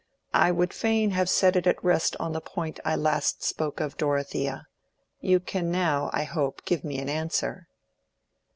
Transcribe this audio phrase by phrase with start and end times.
[0.33, 3.97] "I would fain have it set at rest on the point I last spoke of,
[3.97, 4.65] Dorothea.
[5.19, 7.67] You can now, I hope, give me an answer."